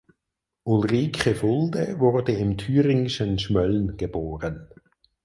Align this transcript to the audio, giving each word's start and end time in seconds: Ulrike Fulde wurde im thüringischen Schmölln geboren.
Ulrike 0.65 1.35
Fulde 1.35 1.99
wurde 1.99 2.31
im 2.31 2.57
thüringischen 2.57 3.37
Schmölln 3.37 3.97
geboren. 3.97 4.67